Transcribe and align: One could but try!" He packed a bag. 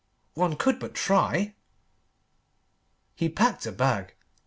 One 0.33 0.55
could 0.55 0.79
but 0.79 0.95
try!" 0.95 1.53
He 3.13 3.29
packed 3.29 3.67
a 3.67 3.71
bag. 3.71 4.15